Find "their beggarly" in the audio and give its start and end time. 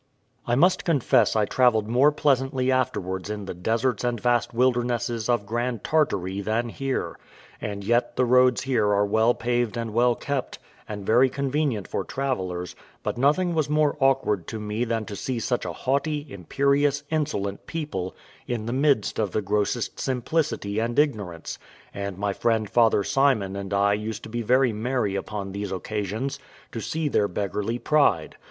27.07-27.77